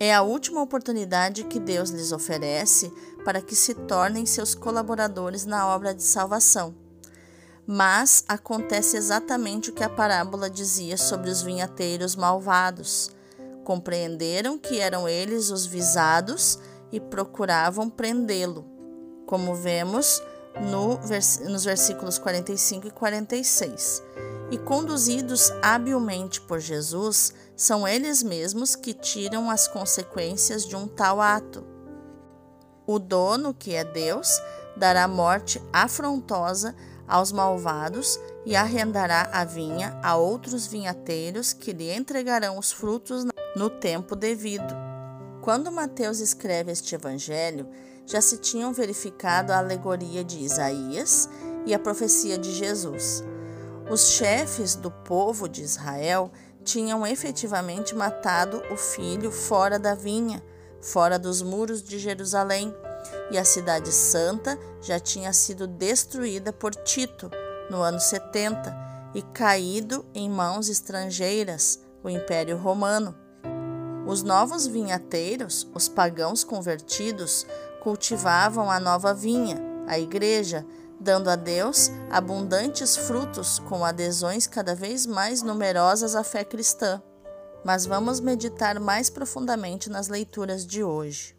É 0.00 0.14
a 0.14 0.22
última 0.22 0.62
oportunidade 0.62 1.44
que 1.44 1.58
Deus 1.58 1.90
lhes 1.90 2.12
oferece 2.12 2.92
para 3.24 3.42
que 3.42 3.56
se 3.56 3.74
tornem 3.74 4.24
seus 4.24 4.54
colaboradores 4.54 5.44
na 5.44 5.66
obra 5.66 5.92
de 5.92 6.04
salvação. 6.04 6.74
Mas 7.66 8.24
acontece 8.28 8.96
exatamente 8.96 9.70
o 9.70 9.74
que 9.74 9.82
a 9.82 9.90
parábola 9.90 10.48
dizia 10.48 10.96
sobre 10.96 11.28
os 11.28 11.42
vinhateiros 11.42 12.14
malvados. 12.14 13.10
Compreenderam 13.64 14.56
que 14.56 14.78
eram 14.78 15.08
eles 15.08 15.50
os 15.50 15.66
visados 15.66 16.58
e 16.92 17.00
procuravam 17.00 17.90
prendê-lo, 17.90 18.64
como 19.26 19.54
vemos 19.54 20.22
no, 20.60 20.98
nos 21.50 21.64
versículos 21.64 22.18
45 22.18 22.86
e 22.86 22.90
46. 22.90 24.02
E 24.50 24.58
conduzidos 24.58 25.52
habilmente 25.62 26.40
por 26.40 26.58
Jesus, 26.58 27.34
são 27.54 27.86
eles 27.86 28.22
mesmos 28.22 28.74
que 28.74 28.94
tiram 28.94 29.50
as 29.50 29.68
consequências 29.68 30.64
de 30.64 30.74
um 30.74 30.86
tal 30.86 31.20
ato. 31.20 31.64
O 32.86 32.98
dono, 32.98 33.52
que 33.52 33.74
é 33.74 33.84
Deus, 33.84 34.40
dará 34.76 35.06
morte 35.06 35.60
afrontosa 35.72 36.74
aos 37.06 37.32
malvados 37.32 38.18
e 38.46 38.54
arrendará 38.54 39.28
a 39.32 39.44
vinha 39.44 39.98
a 40.02 40.16
outros 40.16 40.66
vinhateiros 40.66 41.52
que 41.52 41.72
lhe 41.72 41.90
entregarão 41.92 42.58
os 42.58 42.72
frutos 42.72 43.24
no 43.56 43.68
tempo 43.68 44.14
devido. 44.14 44.74
Quando 45.42 45.72
Mateus 45.72 46.20
escreve 46.20 46.72
este 46.72 46.94
evangelho, 46.94 47.66
já 48.08 48.22
se 48.22 48.38
tinham 48.38 48.72
verificado 48.72 49.52
a 49.52 49.58
alegoria 49.58 50.24
de 50.24 50.38
Isaías 50.38 51.28
e 51.66 51.74
a 51.74 51.78
profecia 51.78 52.38
de 52.38 52.52
Jesus. 52.52 53.22
Os 53.90 54.08
chefes 54.08 54.74
do 54.74 54.90
povo 54.90 55.46
de 55.46 55.62
Israel 55.62 56.32
tinham 56.64 57.06
efetivamente 57.06 57.94
matado 57.94 58.62
o 58.70 58.76
filho 58.76 59.30
fora 59.30 59.78
da 59.78 59.94
vinha, 59.94 60.42
fora 60.80 61.18
dos 61.18 61.42
muros 61.42 61.82
de 61.82 61.98
Jerusalém, 61.98 62.74
e 63.30 63.36
a 63.36 63.44
cidade 63.44 63.92
santa 63.92 64.58
já 64.80 64.98
tinha 64.98 65.32
sido 65.32 65.66
destruída 65.66 66.50
por 66.50 66.74
Tito 66.74 67.30
no 67.70 67.82
ano 67.82 68.00
70 68.00 68.74
e 69.14 69.20
caído 69.20 70.04
em 70.14 70.30
mãos 70.30 70.70
estrangeiras, 70.70 71.78
o 72.02 72.08
Império 72.08 72.56
Romano. 72.56 73.14
Os 74.06 74.22
novos 74.22 74.66
vinhateiros, 74.66 75.68
os 75.74 75.86
pagãos 75.86 76.42
convertidos, 76.42 77.46
cultivavam 77.82 78.70
a 78.70 78.78
nova 78.78 79.14
vinha, 79.14 79.56
a 79.86 79.98
igreja, 79.98 80.64
dando 81.00 81.30
a 81.30 81.36
Deus 81.36 81.90
abundantes 82.10 82.96
frutos 82.96 83.58
com 83.60 83.84
adesões 83.84 84.46
cada 84.46 84.74
vez 84.74 85.06
mais 85.06 85.42
numerosas 85.42 86.14
à 86.14 86.24
fé 86.24 86.44
cristã. 86.44 87.02
Mas 87.64 87.86
vamos 87.86 88.20
meditar 88.20 88.78
mais 88.80 89.10
profundamente 89.10 89.90
nas 89.90 90.08
leituras 90.08 90.66
de 90.66 90.82
hoje. 90.82 91.36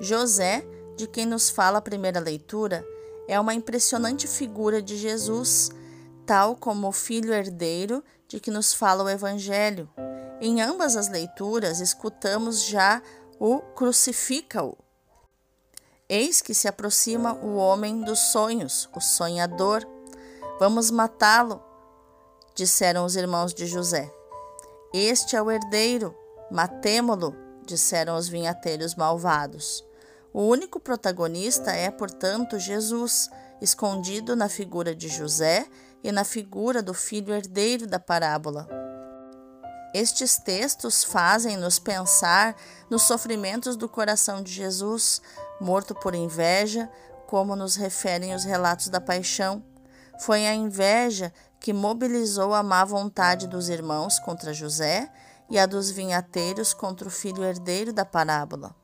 José, 0.00 0.66
de 0.96 1.06
quem 1.06 1.26
nos 1.26 1.50
fala 1.50 1.78
a 1.78 1.82
primeira 1.82 2.20
leitura, 2.20 2.84
é 3.28 3.38
uma 3.38 3.54
impressionante 3.54 4.26
figura 4.26 4.82
de 4.82 4.96
Jesus, 4.96 5.70
tal 6.26 6.56
como 6.56 6.88
o 6.88 6.92
filho 6.92 7.32
herdeiro 7.32 8.02
de 8.28 8.40
que 8.40 8.50
nos 8.50 8.74
fala 8.74 9.04
o 9.04 9.08
Evangelho. 9.08 9.88
Em 10.40 10.60
ambas 10.60 10.96
as 10.96 11.08
leituras, 11.08 11.80
escutamos 11.80 12.64
já 12.64 13.00
o 13.38 13.60
crucifica-o, 13.60 14.76
Eis 16.08 16.42
que 16.42 16.52
se 16.52 16.68
aproxima 16.68 17.32
o 17.32 17.56
homem 17.56 18.02
dos 18.02 18.18
sonhos, 18.18 18.90
o 18.94 19.00
sonhador. 19.00 19.82
Vamos 20.60 20.90
matá-lo, 20.90 21.62
disseram 22.54 23.06
os 23.06 23.16
irmãos 23.16 23.54
de 23.54 23.66
José. 23.66 24.12
Este 24.92 25.34
é 25.34 25.40
o 25.40 25.50
herdeiro, 25.50 26.14
matemo-lo, 26.50 27.34
disseram 27.64 28.16
os 28.16 28.28
vinhateiros 28.28 28.94
malvados. 28.94 29.82
O 30.30 30.42
único 30.42 30.78
protagonista 30.78 31.72
é, 31.72 31.90
portanto, 31.90 32.58
Jesus, 32.58 33.30
escondido 33.62 34.36
na 34.36 34.48
figura 34.48 34.94
de 34.94 35.08
José 35.08 35.66
e 36.02 36.12
na 36.12 36.22
figura 36.22 36.82
do 36.82 36.92
filho 36.92 37.32
herdeiro 37.32 37.86
da 37.86 37.98
parábola. 37.98 38.83
Estes 39.94 40.38
textos 40.38 41.04
fazem-nos 41.04 41.78
pensar 41.78 42.56
nos 42.90 43.02
sofrimentos 43.02 43.76
do 43.76 43.88
coração 43.88 44.42
de 44.42 44.52
Jesus, 44.52 45.22
morto 45.60 45.94
por 45.94 46.16
inveja, 46.16 46.90
como 47.28 47.54
nos 47.54 47.76
referem 47.76 48.34
os 48.34 48.42
relatos 48.42 48.88
da 48.88 49.00
paixão. 49.00 49.64
Foi 50.18 50.48
a 50.48 50.54
inveja 50.54 51.32
que 51.60 51.72
mobilizou 51.72 52.52
a 52.52 52.60
má 52.60 52.84
vontade 52.84 53.46
dos 53.46 53.68
irmãos 53.68 54.18
contra 54.18 54.52
José 54.52 55.08
e 55.48 55.60
a 55.60 55.64
dos 55.64 55.92
vinhateiros 55.92 56.74
contra 56.74 57.06
o 57.06 57.10
filho 57.10 57.44
herdeiro 57.44 57.92
da 57.92 58.04
parábola. 58.04 58.74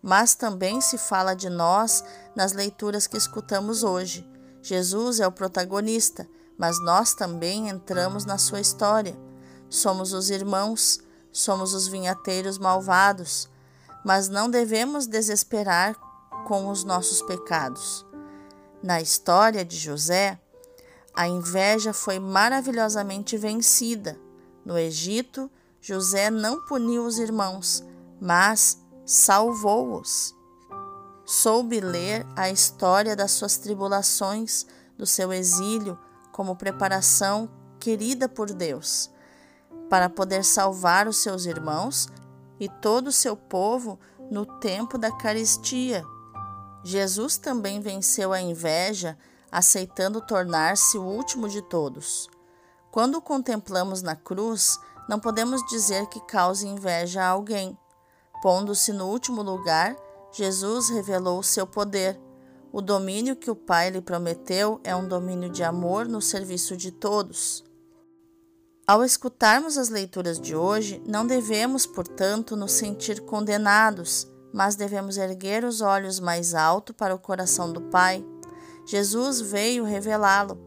Mas 0.00 0.34
também 0.34 0.80
se 0.80 0.96
fala 0.96 1.34
de 1.34 1.50
nós 1.50 2.02
nas 2.34 2.52
leituras 2.54 3.06
que 3.06 3.18
escutamos 3.18 3.84
hoje. 3.84 4.26
Jesus 4.62 5.20
é 5.20 5.26
o 5.26 5.32
protagonista, 5.32 6.26
mas 6.56 6.82
nós 6.82 7.12
também 7.12 7.68
entramos 7.68 8.24
na 8.24 8.38
sua 8.38 8.60
história. 8.60 9.14
Somos 9.72 10.12
os 10.12 10.28
irmãos, 10.28 11.00
somos 11.32 11.72
os 11.72 11.88
vinhateiros 11.88 12.58
malvados, 12.58 13.48
mas 14.04 14.28
não 14.28 14.50
devemos 14.50 15.06
desesperar 15.06 15.96
com 16.46 16.68
os 16.68 16.84
nossos 16.84 17.22
pecados. 17.22 18.04
Na 18.82 19.00
história 19.00 19.64
de 19.64 19.78
José, 19.78 20.38
a 21.14 21.26
inveja 21.26 21.94
foi 21.94 22.18
maravilhosamente 22.18 23.38
vencida. 23.38 24.20
No 24.62 24.76
Egito, 24.76 25.50
José 25.80 26.28
não 26.28 26.60
puniu 26.66 27.06
os 27.06 27.18
irmãos, 27.18 27.82
mas 28.20 28.76
salvou-os. 29.06 30.34
Soube 31.24 31.80
ler 31.80 32.26
a 32.36 32.50
história 32.50 33.16
das 33.16 33.30
suas 33.30 33.56
tribulações, 33.56 34.66
do 34.98 35.06
seu 35.06 35.32
exílio, 35.32 35.98
como 36.30 36.56
preparação 36.56 37.48
querida 37.80 38.28
por 38.28 38.52
Deus, 38.52 39.10
para 39.92 40.08
poder 40.08 40.42
salvar 40.42 41.06
os 41.06 41.18
seus 41.18 41.44
irmãos 41.44 42.08
e 42.58 42.66
todo 42.66 43.08
o 43.08 43.12
seu 43.12 43.36
povo 43.36 44.00
no 44.30 44.46
tempo 44.46 44.96
da 44.96 45.12
caristia. 45.12 46.02
Jesus 46.82 47.36
também 47.36 47.78
venceu 47.78 48.32
a 48.32 48.40
inveja, 48.40 49.18
aceitando 49.50 50.22
tornar-se 50.22 50.96
o 50.96 51.04
último 51.04 51.46
de 51.46 51.60
todos. 51.60 52.26
Quando 52.90 53.16
o 53.16 53.20
contemplamos 53.20 54.00
na 54.00 54.16
cruz, 54.16 54.78
não 55.06 55.20
podemos 55.20 55.62
dizer 55.66 56.06
que 56.06 56.20
cause 56.20 56.66
inveja 56.66 57.22
a 57.22 57.28
alguém. 57.28 57.76
Pondo-se 58.40 58.94
no 58.94 59.08
último 59.08 59.42
lugar, 59.42 59.94
Jesus 60.32 60.88
revelou 60.88 61.38
o 61.38 61.44
seu 61.44 61.66
poder. 61.66 62.18
O 62.72 62.80
domínio 62.80 63.36
que 63.36 63.50
o 63.50 63.54
Pai 63.54 63.90
lhe 63.90 64.00
prometeu 64.00 64.80
é 64.84 64.96
um 64.96 65.06
domínio 65.06 65.50
de 65.50 65.62
amor 65.62 66.08
no 66.08 66.22
serviço 66.22 66.78
de 66.78 66.90
todos. 66.90 67.62
Ao 68.92 69.02
escutarmos 69.02 69.78
as 69.78 69.88
leituras 69.88 70.38
de 70.38 70.54
hoje, 70.54 71.02
não 71.06 71.26
devemos, 71.26 71.86
portanto, 71.86 72.54
nos 72.54 72.72
sentir 72.72 73.22
condenados, 73.22 74.30
mas 74.52 74.76
devemos 74.76 75.16
erguer 75.16 75.64
os 75.64 75.80
olhos 75.80 76.20
mais 76.20 76.54
alto 76.54 76.92
para 76.92 77.14
o 77.14 77.18
coração 77.18 77.72
do 77.72 77.80
Pai. 77.80 78.22
Jesus 78.84 79.40
veio 79.40 79.82
revelá-lo. 79.82 80.58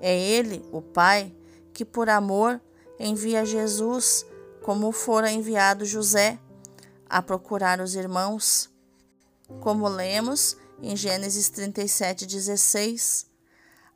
É 0.00 0.18
Ele, 0.18 0.66
o 0.72 0.80
Pai, 0.80 1.36
que 1.74 1.84
por 1.84 2.08
amor 2.08 2.58
envia 2.98 3.44
Jesus, 3.44 4.24
como 4.62 4.90
fora 4.90 5.30
enviado 5.30 5.84
José, 5.84 6.38
a 7.06 7.20
procurar 7.20 7.82
os 7.82 7.94
irmãos. 7.94 8.70
Como 9.60 9.86
lemos, 9.88 10.56
em 10.80 10.96
Gênesis 10.96 11.50
37,16. 11.50 13.26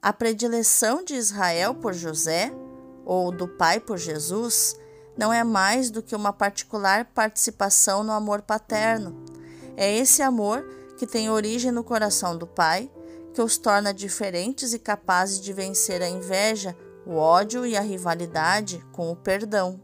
A 0.03 0.13
predileção 0.13 1.03
de 1.03 1.15
Israel 1.15 1.75
por 1.75 1.95
José, 1.95 2.53
ou 3.05 3.31
do 3.31 3.49
pai 3.49 3.81
por 3.81 3.99
Jesus, 3.99 4.77
não 5.17 5.33
é 5.33 5.45
mais 5.45 5.91
do 5.91 6.03
que 6.03 6.17
uma 6.17 6.33
particular 6.33 7.05
participação 7.07 8.03
no 8.03 8.13
amor 8.13 8.43
paterno. 8.43 9.25
É 9.77 9.95
esse 9.97 10.23
amor 10.23 10.65
que 10.97 11.07
tem 11.07 11.31
origem 11.31 11.71
no 11.71 11.85
coração 11.85 12.37
do 12.37 12.47
pai, 12.47 12.91
que 13.35 13.43
os 13.43 13.57
torna 13.59 13.93
diferentes 13.93 14.73
e 14.73 14.79
capazes 14.79 15.41
de 15.41 15.53
vencer 15.53 16.03
a 16.03 16.09
inveja, 16.09 16.77
o 17.07 17.15
ódio 17.17 17.67
e 17.67 17.77
a 17.77 17.81
rivalidade 17.81 18.85
com 18.93 19.11
o 19.11 19.17
perdão. 19.17 19.81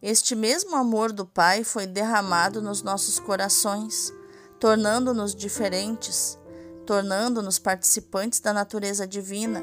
Este 0.00 0.34
mesmo 0.34 0.76
amor 0.76 1.12
do 1.12 1.26
Pai 1.26 1.64
foi 1.64 1.86
derramado 1.86 2.62
nos 2.62 2.82
nossos 2.82 3.18
corações 3.18 4.12
tornando-nos 4.58 5.34
diferentes, 5.34 6.38
tornando-nos 6.84 7.58
participantes 7.58 8.40
da 8.40 8.52
natureza 8.52 9.06
divina, 9.06 9.62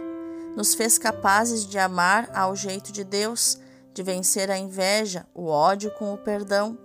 nos 0.55 0.73
fez 0.73 0.97
capazes 0.97 1.65
de 1.65 1.77
amar 1.77 2.29
ao 2.33 2.55
jeito 2.55 2.91
de 2.91 3.03
Deus, 3.03 3.59
de 3.93 4.01
vencer 4.01 4.49
a 4.49 4.57
inveja, 4.57 5.25
o 5.33 5.47
ódio 5.47 5.91
com 5.91 6.13
o 6.13 6.17
perdão. 6.17 6.77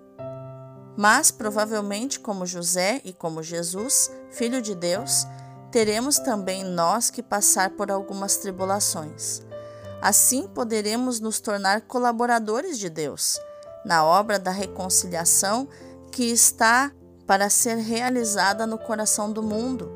Mas, 0.96 1.30
provavelmente, 1.30 2.18
como 2.20 2.46
José 2.46 3.00
e 3.04 3.12
como 3.12 3.42
Jesus, 3.42 4.10
filho 4.30 4.60
de 4.60 4.74
Deus, 4.74 5.26
teremos 5.70 6.18
também 6.18 6.64
nós 6.64 7.10
que 7.10 7.22
passar 7.22 7.70
por 7.70 7.90
algumas 7.90 8.36
tribulações. 8.36 9.42
Assim 10.02 10.48
poderemos 10.48 11.20
nos 11.20 11.40
tornar 11.40 11.82
colaboradores 11.82 12.78
de 12.78 12.88
Deus 12.88 13.38
na 13.84 14.04
obra 14.04 14.38
da 14.38 14.50
reconciliação 14.50 15.68
que 16.10 16.24
está 16.24 16.90
para 17.26 17.48
ser 17.48 17.76
realizada 17.76 18.66
no 18.66 18.78
coração 18.78 19.32
do 19.32 19.42
mundo. 19.42 19.90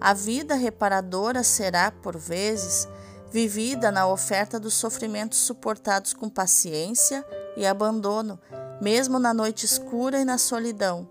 A 0.00 0.14
vida 0.14 0.54
reparadora 0.54 1.42
será, 1.42 1.90
por 1.90 2.16
vezes, 2.16 2.86
vivida 3.30 3.90
na 3.90 4.06
oferta 4.06 4.58
dos 4.58 4.74
sofrimentos 4.74 5.38
suportados 5.38 6.14
com 6.14 6.28
paciência 6.28 7.24
e 7.56 7.66
abandono, 7.66 8.40
mesmo 8.80 9.18
na 9.18 9.34
noite 9.34 9.66
escura 9.66 10.20
e 10.20 10.24
na 10.24 10.38
solidão, 10.38 11.08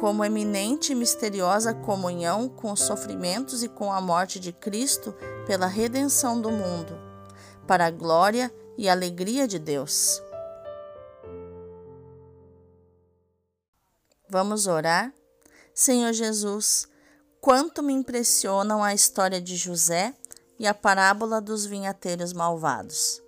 como 0.00 0.24
eminente 0.24 0.92
e 0.92 0.94
misteriosa 0.94 1.72
comunhão 1.72 2.48
com 2.48 2.72
os 2.72 2.80
sofrimentos 2.80 3.62
e 3.62 3.68
com 3.68 3.92
a 3.92 4.00
morte 4.00 4.40
de 4.40 4.52
Cristo 4.52 5.14
pela 5.46 5.66
redenção 5.66 6.40
do 6.40 6.50
mundo, 6.50 6.98
para 7.66 7.86
a 7.86 7.90
glória 7.90 8.52
e 8.76 8.88
alegria 8.88 9.46
de 9.46 9.58
Deus. 9.58 10.20
Vamos 14.28 14.66
orar? 14.66 15.12
Senhor 15.74 16.12
Jesus, 16.12 16.88
quanto 17.40 17.82
me 17.82 17.92
impressionam 17.92 18.82
a 18.82 18.94
história 18.94 19.40
de 19.40 19.56
José 19.56 20.14
e 20.62 20.66
a 20.68 20.72
parábola 20.72 21.40
dos 21.40 21.66
vinhateiros 21.66 22.32
malvados. 22.32 23.20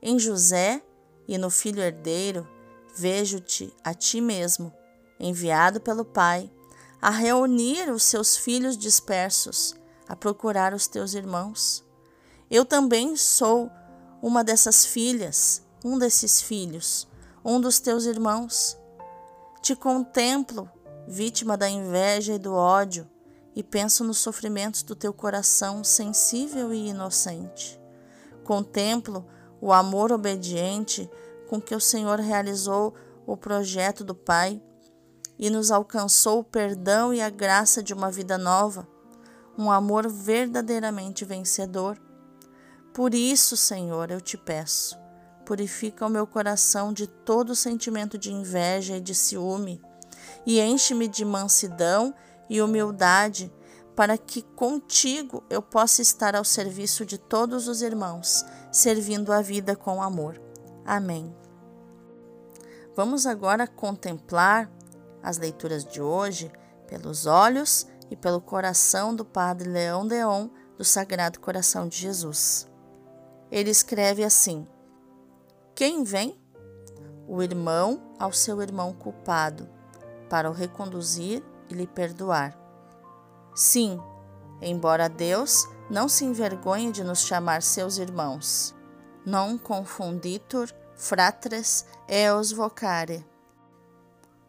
Em 0.00 0.20
José 0.20 0.80
e 1.26 1.36
no 1.36 1.50
filho 1.50 1.82
herdeiro, 1.82 2.48
vejo-te 2.94 3.74
a 3.82 3.92
ti 3.92 4.20
mesmo, 4.20 4.72
enviado 5.18 5.80
pelo 5.80 6.04
Pai, 6.04 6.48
a 7.02 7.10
reunir 7.10 7.90
os 7.90 8.04
seus 8.04 8.36
filhos 8.36 8.78
dispersos, 8.78 9.74
a 10.08 10.14
procurar 10.14 10.72
os 10.72 10.86
teus 10.86 11.14
irmãos. 11.14 11.84
Eu 12.48 12.64
também 12.64 13.16
sou 13.16 13.68
uma 14.22 14.44
dessas 14.44 14.86
filhas, 14.86 15.66
um 15.84 15.98
desses 15.98 16.40
filhos, 16.40 17.08
um 17.44 17.60
dos 17.60 17.80
teus 17.80 18.04
irmãos. 18.04 18.78
Te 19.60 19.74
contemplo, 19.74 20.70
vítima 21.08 21.56
da 21.56 21.68
inveja 21.68 22.34
e 22.34 22.38
do 22.38 22.54
ódio, 22.54 23.10
e 23.56 23.62
penso 23.62 24.04
nos 24.04 24.18
sofrimentos 24.18 24.82
do 24.82 24.94
teu 24.94 25.14
coração 25.14 25.82
sensível 25.82 26.74
e 26.74 26.88
inocente. 26.88 27.80
Contemplo 28.44 29.26
o 29.62 29.72
amor 29.72 30.12
obediente 30.12 31.10
com 31.48 31.58
que 31.58 31.74
o 31.74 31.80
Senhor 31.80 32.20
realizou 32.20 32.94
o 33.26 33.34
projeto 33.34 34.04
do 34.04 34.14
Pai 34.14 34.62
e 35.38 35.48
nos 35.48 35.70
alcançou 35.70 36.40
o 36.40 36.44
perdão 36.44 37.14
e 37.14 37.22
a 37.22 37.30
graça 37.30 37.82
de 37.82 37.94
uma 37.94 38.10
vida 38.10 38.36
nova, 38.36 38.86
um 39.56 39.70
amor 39.70 40.06
verdadeiramente 40.06 41.24
vencedor. 41.24 41.98
Por 42.92 43.14
isso, 43.14 43.56
Senhor, 43.56 44.10
eu 44.10 44.20
te 44.20 44.36
peço, 44.36 44.98
purifica 45.46 46.04
o 46.04 46.10
meu 46.10 46.26
coração 46.26 46.92
de 46.92 47.06
todo 47.06 47.54
sentimento 47.54 48.18
de 48.18 48.32
inveja 48.32 48.98
e 48.98 49.00
de 49.00 49.14
ciúme, 49.14 49.80
e 50.44 50.60
enche-me 50.60 51.08
de 51.08 51.24
mansidão 51.24 52.14
e 52.48 52.60
humildade, 52.60 53.52
para 53.94 54.18
que 54.18 54.42
contigo 54.42 55.42
eu 55.48 55.62
possa 55.62 56.02
estar 56.02 56.36
ao 56.36 56.44
serviço 56.44 57.06
de 57.06 57.18
todos 57.18 57.66
os 57.66 57.82
irmãos, 57.82 58.44
servindo 58.70 59.32
a 59.32 59.40
vida 59.40 59.74
com 59.74 60.02
amor. 60.02 60.40
Amém. 60.84 61.34
Vamos 62.94 63.26
agora 63.26 63.66
contemplar 63.66 64.70
as 65.22 65.38
leituras 65.38 65.84
de 65.84 66.00
hoje 66.00 66.50
pelos 66.86 67.26
olhos 67.26 67.86
e 68.10 68.16
pelo 68.16 68.40
coração 68.40 69.14
do 69.14 69.24
Padre 69.24 69.68
Leão 69.68 70.06
Deon 70.06 70.48
do 70.76 70.84
Sagrado 70.84 71.40
Coração 71.40 71.88
de 71.88 71.96
Jesus. 71.96 72.68
Ele 73.50 73.70
escreve 73.70 74.22
assim: 74.22 74.66
quem 75.74 76.04
vem? 76.04 76.40
O 77.28 77.42
irmão 77.42 78.14
ao 78.18 78.32
seu 78.32 78.62
irmão 78.62 78.94
culpado, 78.94 79.68
para 80.30 80.48
o 80.48 80.54
reconduzir 80.54 81.42
e 81.68 81.74
lhe 81.74 81.86
perdoar. 81.86 82.56
Sim, 83.54 84.00
embora 84.60 85.08
Deus 85.08 85.66
não 85.90 86.08
se 86.08 86.24
envergonhe 86.24 86.92
de 86.92 87.04
nos 87.04 87.20
chamar 87.20 87.62
seus 87.62 87.98
irmãos. 87.98 88.74
Non 89.24 89.58
confunditur 89.58 90.72
fratres 90.94 91.86
eos 92.08 92.52
vocare. 92.52 93.26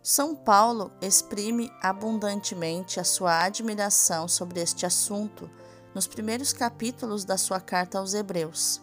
São 0.01 0.36
Paulo 0.36 0.91
exprime 1.01 1.69
abundantemente 1.82 2.99
a 2.99 3.03
sua 3.03 3.43
admiração 3.43 4.27
sobre 4.27 4.62
este 4.62 4.86
assunto 4.86 5.49
nos 5.93 6.08
primeiros 6.08 6.53
capítulos 6.53 7.25
da 7.25 7.38
sua 7.38 7.60
carta 7.60 7.99
aos 7.99 8.13
Hebreus. 8.13 8.82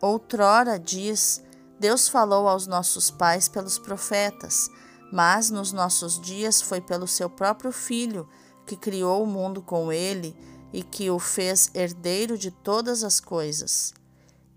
Outrora, 0.00 0.78
diz, 0.78 1.44
Deus 1.78 2.08
falou 2.08 2.48
aos 2.48 2.66
nossos 2.66 3.10
pais 3.10 3.48
pelos 3.48 3.78
profetas, 3.78 4.68
mas 5.12 5.50
nos 5.50 5.72
nossos 5.72 6.20
dias 6.20 6.60
foi 6.60 6.80
pelo 6.80 7.06
seu 7.06 7.30
próprio 7.30 7.72
Filho, 7.72 8.28
que 8.66 8.76
criou 8.76 9.22
o 9.22 9.26
mundo 9.26 9.62
com 9.62 9.92
ele 9.92 10.36
e 10.72 10.82
que 10.82 11.10
o 11.10 11.18
fez 11.18 11.70
herdeiro 11.74 12.36
de 12.36 12.50
todas 12.50 13.02
as 13.02 13.20
coisas. 13.20 13.94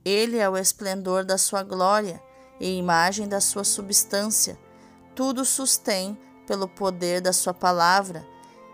Ele 0.03 0.37
é 0.37 0.49
o 0.49 0.57
esplendor 0.57 1.23
da 1.23 1.37
sua 1.37 1.63
glória 1.63 2.21
e 2.59 2.77
imagem 2.77 3.27
da 3.27 3.39
sua 3.39 3.63
substância. 3.63 4.59
Tudo 5.15 5.45
sustém 5.45 6.17
pelo 6.45 6.67
poder 6.67 7.21
da 7.21 7.31
sua 7.31 7.53
palavra, 7.53 8.27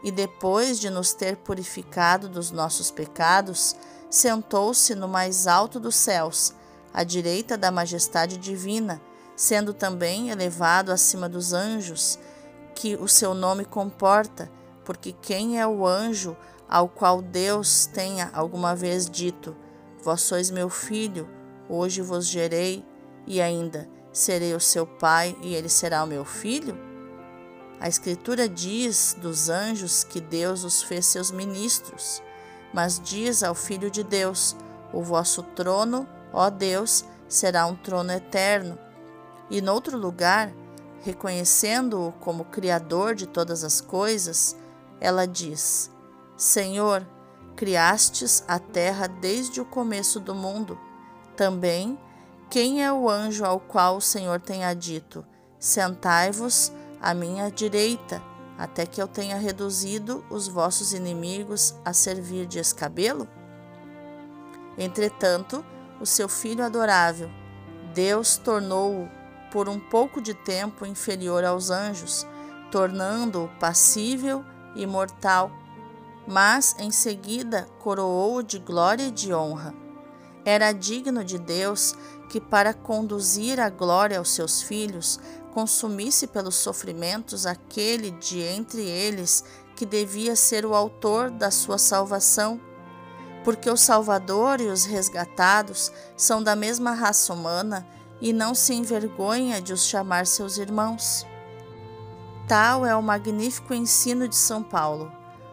e 0.04 0.12
depois 0.12 0.80
de 0.80 0.90
nos 0.90 1.14
ter 1.14 1.38
purificado 1.38 2.30
dos 2.30 2.52
nossos 2.52 2.90
pecados, 2.90 3.76
sentou-se 4.10 4.96
no 4.96 5.08
mais 5.08 5.48
alto 5.48 5.80
dos 5.80 5.96
céus 5.96 6.54
à 6.94 7.04
direita 7.04 7.58
da 7.58 7.72
majestade 7.72 8.38
divina, 8.38 9.02
sendo 9.38 9.74
também 9.74 10.30
elevado 10.30 10.92
acima 10.92 11.30
dos 11.30 11.54
anjos, 11.54 12.20
que 12.76 12.98
o 12.98 13.08
seu 13.08 13.34
nome 13.34 13.64
comporta, 13.64 14.52
porque 14.84 15.14
quem 15.14 15.58
é 15.58 15.66
o 15.66 15.88
anjo 15.88 16.36
ao 16.68 16.90
qual 16.90 17.22
Deus 17.22 17.86
tenha 17.86 18.30
alguma 18.34 18.76
vez 18.76 19.10
dito: 19.10 19.56
Vós 20.04 20.20
sois 20.22 20.52
meu 20.52 20.70
filho, 20.70 21.30
hoje 21.70 22.02
vos 22.02 22.28
gerei, 22.28 22.86
e 23.26 23.40
ainda 23.40 23.88
serei 24.12 24.54
o 24.54 24.60
seu 24.60 24.86
pai 24.86 25.38
e 25.42 25.56
ele 25.56 25.70
será 25.70 26.04
o 26.04 26.08
meu 26.08 26.26
filho? 26.26 26.78
A 27.80 27.88
Escritura 27.88 28.50
diz 28.50 29.16
dos 29.22 29.48
anjos 29.48 30.04
que 30.04 30.20
Deus 30.20 30.66
os 30.66 30.82
fez 30.82 31.06
seus 31.06 31.32
ministros, 31.32 32.22
mas 32.74 33.00
diz 33.00 33.44
ao 33.44 33.56
Filho 33.56 33.90
de 33.90 34.04
Deus: 34.04 34.58
O 34.92 35.02
vosso 35.02 35.42
trono 35.44 36.06
Ó 36.34 36.50
Deus, 36.50 37.06
será 37.28 37.66
um 37.66 37.76
trono 37.76 38.12
eterno. 38.12 38.78
E 39.50 39.62
noutro 39.62 39.98
lugar, 39.98 40.52
reconhecendo-o 41.02 42.12
como 42.14 42.46
Criador 42.46 43.16
de 43.16 43.26
todas 43.26 43.64
as 43.64 43.80
coisas, 43.80 44.58
ela 45.00 45.26
diz: 45.26 45.92
Senhor, 46.36 47.08
criastes 47.56 48.44
a 48.48 48.60
terra 48.60 49.08
desde 49.08 49.62
o 49.62 49.66
começo 49.66 50.20
do 50.20 50.36
mundo. 50.36 50.78
Também, 51.36 51.98
quem 52.50 52.84
é 52.84 52.92
o 52.92 53.10
anjo 53.10 53.46
ao 53.46 53.60
qual 53.60 53.98
o 53.98 54.02
Senhor 54.02 54.40
tenha 54.40 54.74
dito: 54.74 55.26
Sentai-vos 55.60 56.72
à 57.02 57.14
minha 57.14 57.50
direita, 57.50 58.22
até 58.58 58.86
que 58.86 59.02
eu 59.02 59.08
tenha 59.08 59.38
reduzido 59.38 60.26
os 60.30 60.48
vossos 60.48 60.94
inimigos 60.94 61.76
a 61.86 61.94
servir 61.94 62.46
de 62.46 62.60
escabelo? 62.60 63.28
Entretanto, 64.78 65.66
o 66.00 66.06
seu 66.06 66.30
filho 66.30 66.64
adorável, 66.64 67.30
Deus 67.94 68.38
tornou-o 68.38 69.17
por 69.52 69.70
um 69.70 69.80
pouco 69.80 70.22
de 70.22 70.34
tempo 70.34 70.86
inferior 70.86 71.44
aos 71.44 71.70
anjos, 71.70 72.26
tornando-o 72.72 73.48
passível 73.60 74.44
e 74.76 74.86
mortal 74.86 75.52
mas 76.28 76.76
em 76.78 76.92
seguida 76.92 77.66
coroou-o 77.80 78.44
de 78.44 78.60
glória 78.60 79.08
e 79.08 79.12
de 79.12 79.34
honra. 79.34 79.74
Era 80.44 80.74
digno 80.74 81.24
de 81.24 81.40
Deus 81.40 81.96
que, 82.30 82.42
para 82.42 82.74
conduzir 82.74 83.60
a 83.60 83.70
glória 83.70 84.18
aos 84.20 84.32
seus 84.32 84.62
filhos, 84.62 85.20
consumisse 85.54 86.28
pelos 86.28 86.56
sofrimentos 86.56 87.46
aquele 87.46 88.12
de 88.12 88.42
entre 88.42 88.82
eles 88.82 89.44
que 89.76 89.86
devia 89.86 90.36
ser 90.36 90.66
o 90.66 90.76
autor 90.76 91.32
da 91.32 91.50
sua 91.50 91.78
salvação, 91.78 92.60
porque 93.44 93.70
o 93.70 93.78
Salvador 93.78 94.60
e 94.60 94.68
os 94.68 94.84
resgatados 94.84 95.92
são 96.18 96.44
da 96.44 96.56
mesma 96.56 96.92
raça 96.92 97.34
humana 97.34 97.88
e 98.22 98.34
não 98.34 98.56
se 98.56 98.74
envergonha 98.74 99.62
de 99.62 99.74
os 99.74 99.86
chamar 99.86 100.26
seus 100.26 100.58
irmãos. 100.58 101.26
Tal 102.48 102.86
é 102.86 102.96
o 102.96 103.02
magnífico 103.02 103.74
ensino 103.74 104.28
de 104.28 104.36
São 104.36 104.64
Paulo 104.64 105.12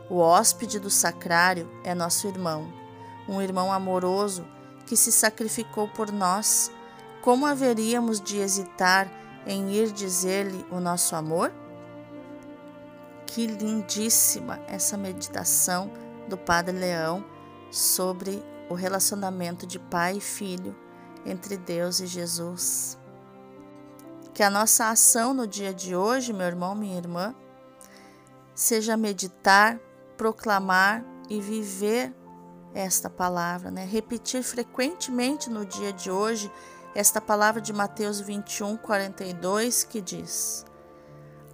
o 0.08 0.18
hóspede 0.18 0.78
do 0.78 0.90
sacrário 0.90 1.68
é 1.82 1.94
nosso 1.94 2.28
irmão, 2.28 2.70
um 3.26 3.40
irmão 3.40 3.72
amoroso 3.72 4.46
que 4.86 4.96
se 4.96 5.10
sacrificou 5.10 5.88
por 5.88 6.12
nós. 6.12 6.70
Como 7.22 7.46
haveríamos 7.46 8.20
de 8.20 8.36
hesitar 8.36 9.10
em 9.46 9.72
ir 9.72 9.90
dizer-lhe 9.90 10.64
o 10.70 10.78
nosso 10.78 11.16
amor? 11.16 11.50
Que 13.26 13.46
lindíssima 13.46 14.60
essa 14.68 14.96
meditação 14.96 15.90
do 16.28 16.36
Padre 16.36 16.76
Leão 16.76 17.24
sobre 17.70 18.44
o 18.68 18.74
relacionamento 18.74 19.66
de 19.66 19.78
pai 19.78 20.18
e 20.18 20.20
filho 20.20 20.76
entre 21.24 21.56
Deus 21.56 22.00
e 22.00 22.06
Jesus. 22.06 22.98
Que 24.32 24.42
a 24.42 24.50
nossa 24.50 24.88
ação 24.88 25.32
no 25.32 25.46
dia 25.46 25.72
de 25.72 25.94
hoje, 25.94 26.32
meu 26.32 26.46
irmão, 26.46 26.74
minha 26.74 26.96
irmã, 26.96 27.34
seja 28.54 28.96
meditar 28.96 29.78
proclamar 30.16 31.04
e 31.28 31.40
viver 31.40 32.14
esta 32.74 33.08
palavra, 33.08 33.70
né? 33.70 33.84
Repetir 33.84 34.42
frequentemente 34.42 35.50
no 35.50 35.64
dia 35.64 35.92
de 35.92 36.10
hoje 36.10 36.50
esta 36.94 37.20
palavra 37.20 37.60
de 37.60 37.72
Mateus 37.72 38.20
21, 38.20 38.76
42, 38.76 39.84
que 39.84 40.00
diz: 40.00 40.64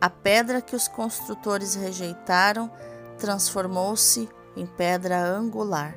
A 0.01 0.09
pedra 0.09 0.61
que 0.61 0.77
os 0.77 0.89
construtores 0.89 1.75
rejeitaram 1.75 2.71
transformou-se 3.19 4.29
em 4.57 4.67
pedra 4.67 5.23
angular. 5.23 5.95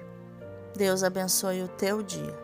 Deus 0.75 1.03
abençoe 1.03 1.63
o 1.63 1.67
teu 1.67 2.03
dia. 2.03 2.42